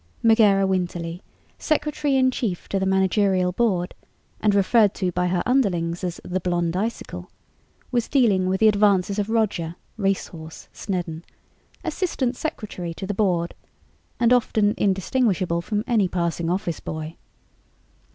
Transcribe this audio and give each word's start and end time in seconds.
Megera 0.23 0.67
Winterly, 0.67 1.21
Secretary 1.59 2.15
in 2.15 2.31
Chief 2.31 2.67
to 2.69 2.79
the 2.79 2.87
Managerial 2.87 3.51
Board 3.51 3.93
and 4.39 4.55
referred 4.55 4.95
to 4.95 5.11
by 5.11 5.27
her 5.27 5.43
underlings 5.45 6.03
as 6.03 6.19
the 6.23 6.39
Blonde 6.39 6.75
Icicle, 6.75 7.29
was 7.91 8.07
dealing 8.07 8.47
with 8.49 8.61
the 8.61 8.67
advances 8.67 9.19
of 9.19 9.29
Roger 9.29 9.75
("Racehorse") 9.97 10.69
Snedden, 10.73 11.23
Assistant 11.83 12.35
Secretary 12.35 12.95
to 12.95 13.05
the 13.05 13.13
Board 13.13 13.53
and 14.19 14.33
often 14.33 14.73
indistinguishable 14.75 15.61
from 15.61 15.83
any 15.85 16.07
passing 16.07 16.49
office 16.49 16.79
boy. 16.79 17.15